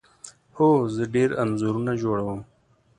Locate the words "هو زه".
0.55-1.03